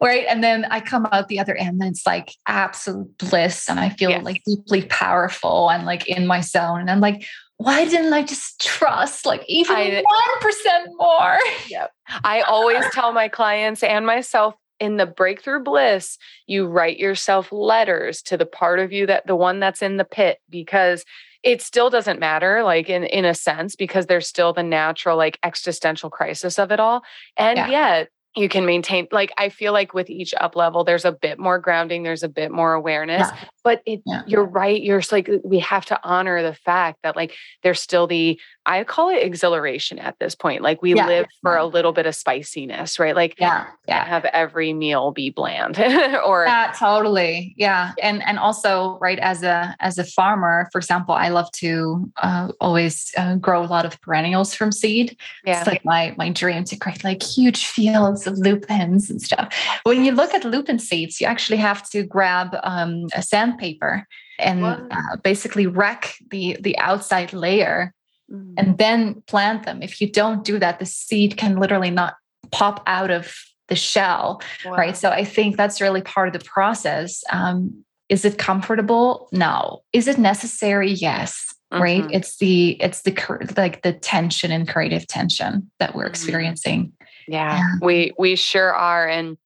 [0.00, 0.26] Right.
[0.28, 3.68] And then I come out the other end and it's like absolute bliss.
[3.68, 4.24] And I feel yes.
[4.24, 6.80] like deeply powerful and like in my zone.
[6.80, 7.24] And I'm like,
[7.56, 11.38] why didn't I just trust like even one percent more?
[11.68, 11.92] Yep.
[12.24, 18.20] I always tell my clients and myself in the breakthrough bliss, you write yourself letters
[18.22, 21.04] to the part of you that the one that's in the pit because
[21.44, 25.38] it still doesn't matter like in in a sense because there's still the natural like
[25.42, 27.02] existential crisis of it all
[27.36, 27.68] and yeah.
[27.68, 31.38] yet you can maintain like i feel like with each up level there's a bit
[31.38, 33.48] more grounding there's a bit more awareness yeah.
[33.64, 34.22] But it, yeah.
[34.26, 38.38] you're right you're like we have to honor the fact that like there's still the
[38.66, 41.06] i call it exhilaration at this point like we yeah.
[41.06, 45.30] live for a little bit of spiciness right like yeah yeah have every meal be
[45.30, 45.78] bland
[46.26, 51.14] or yeah totally yeah and and also right as a as a farmer for example
[51.14, 55.58] i love to uh, always uh, grow a lot of perennials from seed yeah.
[55.58, 59.54] it's like my my dream to create like huge fields of lupins and stuff.
[59.84, 63.22] When you look at lupin seeds, you actually have to grab um, a
[63.54, 64.06] sandpaper
[64.38, 67.92] and uh, basically wreck the the outside layer
[68.30, 68.54] mm.
[68.56, 69.82] and then plant them.
[69.82, 72.14] If you don't do that, the seed can literally not
[72.50, 73.34] pop out of
[73.68, 74.72] the shell, wow.
[74.72, 74.96] right?
[74.96, 77.22] So I think that's really part of the process.
[77.32, 79.28] Um, is it comfortable?
[79.32, 79.82] No.
[79.92, 80.90] Is it necessary?
[80.90, 81.54] Yes.
[81.72, 81.82] Mm-hmm.
[81.82, 82.06] Right.
[82.10, 83.16] It's the it's the
[83.56, 86.10] like the tension and creative tension that we're mm-hmm.
[86.10, 86.92] experiencing.
[87.26, 89.08] Yeah, yeah, we we sure are.
[89.08, 89.38] And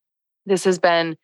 [0.45, 1.17] this has been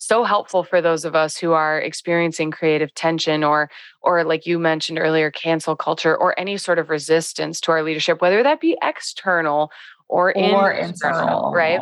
[0.00, 3.70] so helpful for those of us who are experiencing creative tension or
[4.02, 8.20] or like you mentioned earlier cancel culture or any sort of resistance to our leadership
[8.20, 9.70] whether that be external
[10.08, 11.80] or, or internal, internal, right?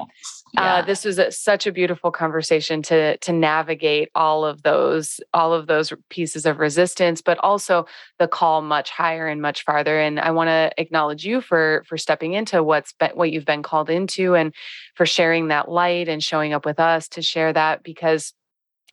[0.59, 0.75] Uh, yeah.
[0.77, 5.55] Uh, this was a, such a beautiful conversation to to navigate all of those all
[5.55, 7.87] of those pieces of resistance, but also
[8.19, 10.01] the call much higher and much farther.
[10.01, 13.63] And I want to acknowledge you for for stepping into what's been what you've been
[13.63, 14.53] called into, and
[14.97, 18.35] for sharing that light and showing up with us to share that because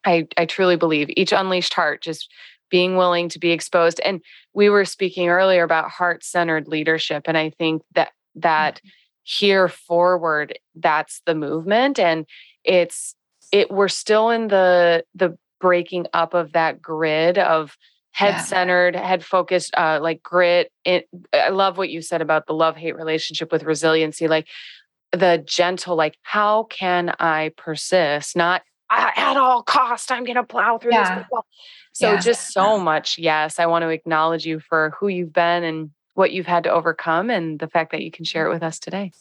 [0.06, 2.32] I I truly believe each unleashed heart just
[2.70, 4.22] being willing to be exposed and
[4.54, 8.90] we were speaking earlier about heart centered leadership and i think that that mm-hmm
[9.26, 12.28] here forward that's the movement and
[12.64, 13.16] it's
[13.52, 17.76] it we're still in the the breaking up of that grid of
[18.12, 22.54] head centered head focused uh like grit it, i love what you said about the
[22.54, 24.48] love hate relationship with resiliency like
[25.12, 28.62] the gentle like how can i persist not
[28.92, 31.18] at all cost i'm going to plow through yeah.
[31.18, 31.28] this
[31.94, 32.20] so yeah.
[32.20, 36.32] just so much yes i want to acknowledge you for who you've been and what
[36.32, 39.12] you've had to overcome and the fact that you can share it with us today.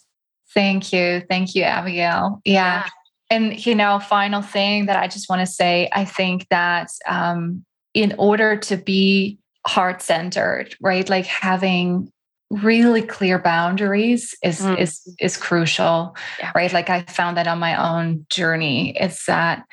[0.53, 1.22] Thank you.
[1.28, 2.40] Thank you, Abigail.
[2.45, 2.84] Yeah.
[2.84, 2.88] yeah.
[3.30, 7.64] And, you know, final thing that I just want to say I think that um,
[7.92, 12.12] in order to be heart centered, right, like having
[12.51, 14.78] really clear boundaries is mm.
[14.78, 16.53] is is crucial yeah.
[16.55, 19.64] right like i found that on my own journey it's that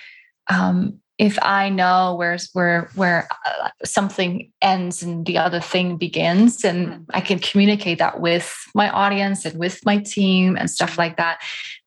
[0.49, 6.65] um if I know where's where where uh, something ends and the other thing begins,
[6.65, 7.03] and mm-hmm.
[7.13, 11.39] I can communicate that with my audience and with my team and stuff like that,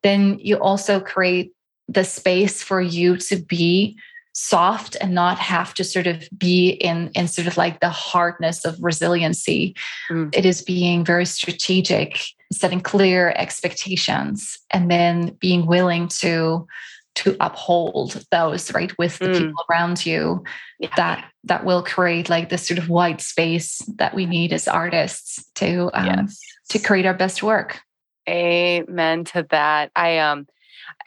[0.05, 1.53] then you also create
[1.89, 3.99] the space for you to be
[4.35, 8.65] soft and not have to sort of be in in sort of like the hardness
[8.65, 9.75] of resiliency.
[10.11, 10.33] Mm.
[10.33, 12.21] It is being very strategic,
[12.53, 16.69] setting clear expectations, and then being willing to
[17.15, 19.39] to uphold those right with the mm.
[19.39, 20.43] people around you
[20.81, 20.89] yeah.
[20.97, 25.45] that that will create like this sort of white space that we need as artists
[25.55, 26.41] to um, yes.
[26.69, 27.81] to create our best work
[28.29, 30.47] amen to that i um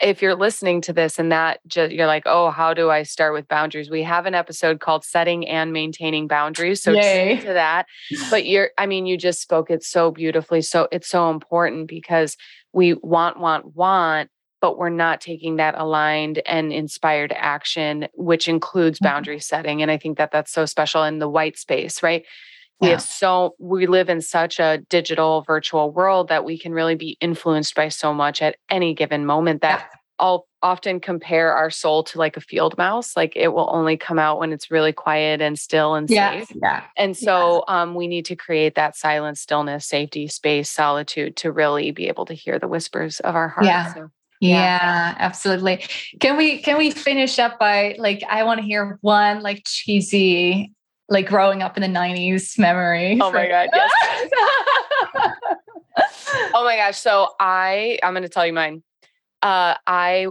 [0.00, 3.32] if you're listening to this and that just you're like, oh, how do I start
[3.32, 3.90] with boundaries?
[3.90, 6.82] We have an episode called Setting and Maintaining Boundaries.
[6.82, 6.92] So
[7.40, 7.86] to that.
[8.30, 10.62] But you're, I mean, you just spoke it so beautifully.
[10.62, 12.36] So it's so important because
[12.72, 14.30] we want, want, want,
[14.60, 19.12] but we're not taking that aligned and inspired action, which includes mm-hmm.
[19.12, 19.82] boundary setting.
[19.82, 22.24] And I think that that's so special in the white space, right?
[22.80, 26.94] we have so we live in such a digital virtual world that we can really
[26.94, 29.98] be influenced by so much at any given moment that yeah.
[30.20, 33.16] I'll often compare our soul to like a field mouse.
[33.16, 36.52] Like it will only come out when it's really quiet and still and safe.
[36.60, 36.82] Yeah.
[36.96, 41.92] And so um, we need to create that silence, stillness, safety, space, solitude to really
[41.92, 43.66] be able to hear the whispers of our heart.
[43.66, 43.94] Yeah.
[43.94, 44.56] So, yeah.
[44.56, 45.14] yeah.
[45.18, 45.84] absolutely.
[46.20, 50.72] Can we can we finish up by like I want to hear one like cheesy
[51.08, 53.18] like growing up in the 90s memory.
[53.20, 53.68] Oh my God.
[53.72, 54.30] Yes.
[56.54, 56.98] oh my gosh.
[56.98, 58.82] So I, I'm going to tell you mine.
[59.42, 60.28] Uh, I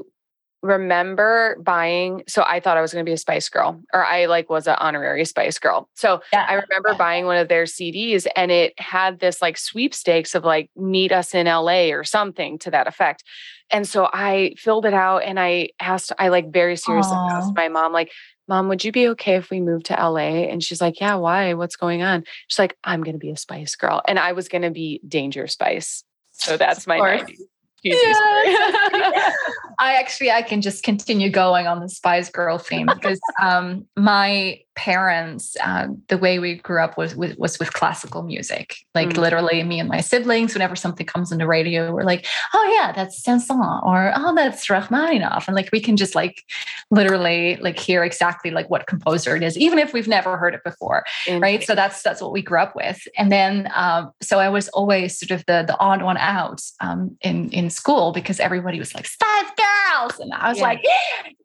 [0.64, 4.26] remember buying so i thought i was going to be a spice girl or i
[4.26, 6.46] like was an honorary spice girl so yeah.
[6.50, 10.70] i remember buying one of their cds and it had this like sweepstakes of like
[10.76, 13.24] meet us in la or something to that effect
[13.70, 17.32] and so i filled it out and i asked i like very seriously Aww.
[17.34, 18.12] asked my mom like
[18.50, 20.46] Mom, would you be okay if we moved to LA?
[20.48, 21.54] And she's like, Yeah, why?
[21.54, 22.24] What's going on?
[22.48, 24.02] She's like, I'm going to be a Spice Girl.
[24.08, 26.06] And I was going to be Danger Spice.
[26.32, 27.42] So that's my 90s.
[29.80, 34.60] I actually I can just continue going on the Spice Girl theme because um, my
[34.78, 38.78] parents, uh, the way we grew up was, was, was with classical music.
[38.94, 39.18] Like mm.
[39.18, 42.94] literally, me and my siblings, whenever something comes on the radio, we're like, "Oh yeah,
[42.94, 46.44] that's Saint-Saëns," or "Oh, that's Rachmaninoff," and like we can just like
[46.92, 50.64] literally like hear exactly like what composer it is, even if we've never heard it
[50.64, 51.04] before,
[51.40, 51.64] right?
[51.64, 53.06] So that's that's what we grew up with.
[53.18, 57.18] And then, um, so I was always sort of the the odd one out um,
[57.22, 60.64] in in school because everybody was like Spice Girls, and I was yeah.
[60.64, 60.84] like,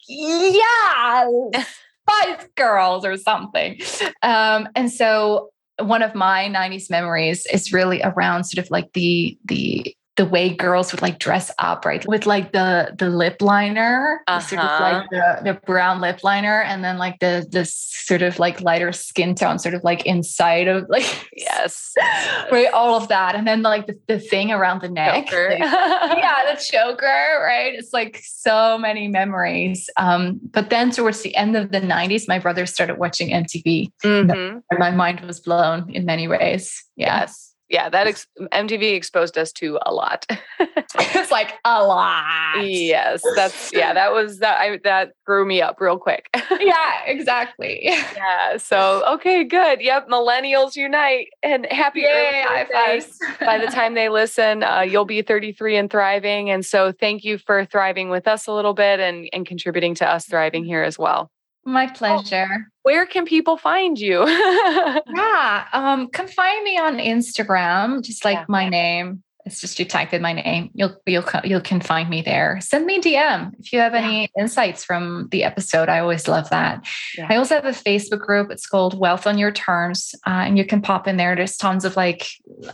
[0.06, 1.64] yeah.
[2.08, 3.80] Spice Girls or something.
[4.22, 9.38] Um, and so one of my 90s memories is really around sort of like the
[9.44, 12.06] the the way girls would like dress up, right?
[12.06, 14.40] With like the the lip liner, uh-huh.
[14.40, 15.36] sort of like uh-huh.
[15.42, 19.34] the, the brown lip liner, and then like the the sort of like lighter skin
[19.34, 21.94] tone, sort of like inside of like yes,
[22.52, 26.54] right, all of that, and then like the, the thing around the neck, like, yeah,
[26.54, 27.72] the choker, right?
[27.74, 29.88] It's like so many memories.
[29.96, 34.30] Um, but then towards the end of the '90s, my brother started watching MTV, mm-hmm.
[34.30, 36.84] and my mind was blown in many ways.
[36.96, 40.26] Yes yeah, that ex- MTV exposed us to a lot.
[40.60, 42.66] it's like a lot.
[42.66, 43.94] Yes, that's yeah.
[43.94, 44.60] That was that.
[44.60, 46.28] I that grew me up real quick.
[46.60, 47.80] yeah, exactly.
[47.82, 48.58] Yeah.
[48.58, 49.80] So okay, good.
[49.80, 50.08] Yep.
[50.08, 53.00] Millennials unite and happy Yay, birthday.
[53.40, 56.50] By the time they listen, uh, you'll be 33 and thriving.
[56.50, 60.06] And so thank you for thriving with us a little bit and and contributing to
[60.06, 61.30] us thriving here as well.
[61.64, 62.48] My oh, pleasure.
[62.50, 64.26] Oh, where can people find you?
[64.28, 68.44] yeah, um, come find me on Instagram, just like yeah.
[68.48, 69.22] my name.
[69.44, 70.70] It's just you type in my name.
[70.74, 72.58] You'll you'll you can find me there.
[72.60, 74.42] Send me DM if you have any yeah.
[74.42, 75.88] insights from the episode.
[75.88, 76.86] I always love that.
[77.16, 77.26] Yeah.
[77.28, 78.50] I also have a Facebook group.
[78.50, 81.34] It's called Wealth on Your Terms, uh, and you can pop in there.
[81.34, 82.26] There's tons of like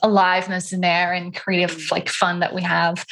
[0.02, 1.90] aliveness in there and creative mm.
[1.90, 3.06] like fun that we have.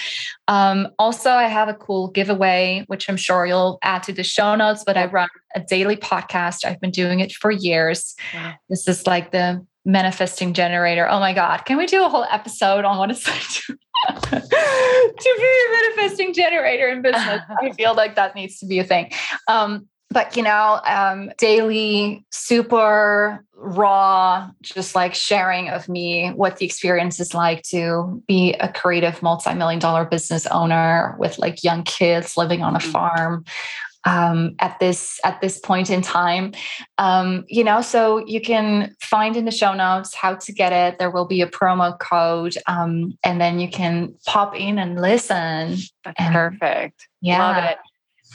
[0.49, 4.55] Um, also, I have a cool giveaway, which I'm sure you'll add to the show
[4.55, 4.85] notes.
[4.85, 6.65] But I run a daily podcast.
[6.65, 8.15] I've been doing it for years.
[8.35, 8.55] Wow.
[8.69, 11.09] This is like the manifesting generator.
[11.09, 11.65] Oh my God.
[11.65, 16.35] Can we do a whole episode on what it's like to, to be a manifesting
[16.35, 17.41] generator in business?
[17.63, 19.13] I feel like that needs to be a thing.
[19.49, 26.67] Um, but you know, um, daily, super raw, just like sharing of me, what the
[26.67, 32.37] experience is like to be a creative multi-million dollar business owner with like young kids
[32.37, 32.91] living on a mm-hmm.
[32.91, 33.45] farm
[34.07, 36.53] um, at this at this point in time.
[36.97, 40.99] Um, you know so you can find in the show notes how to get it.
[40.99, 45.77] There will be a promo code um, and then you can pop in and listen.
[46.17, 47.09] And, perfect.
[47.21, 47.39] Yeah.
[47.39, 47.79] Love it.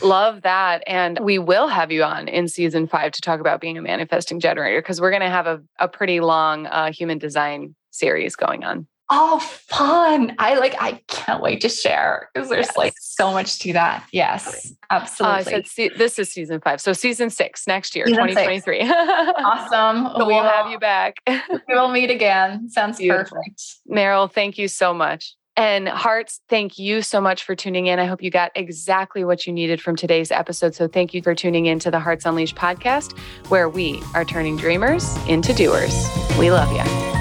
[0.03, 0.83] Love that.
[0.87, 4.39] And we will have you on in season five to talk about being a manifesting
[4.39, 8.63] generator because we're going to have a, a pretty long uh, human design series going
[8.63, 8.87] on.
[9.13, 10.35] Oh, fun.
[10.39, 12.77] I like, I can't wait to share because there's yes.
[12.77, 14.07] like so much to that.
[14.13, 15.39] Yes, absolutely.
[15.39, 16.79] Uh, said se- this is season five.
[16.79, 18.81] So season six next year, season 2023.
[18.89, 20.05] awesome.
[20.11, 21.17] So we'll, we'll have you back.
[21.27, 22.69] we will meet again.
[22.69, 23.37] Sounds Beautiful.
[23.37, 23.61] perfect.
[23.89, 25.35] Mèrel, thank you so much.
[25.57, 27.99] And Hearts, thank you so much for tuning in.
[27.99, 30.73] I hope you got exactly what you needed from today's episode.
[30.73, 33.17] So thank you for tuning in to the Hearts Unleashed podcast,
[33.49, 36.07] where we are turning dreamers into doers.
[36.39, 37.20] We love you.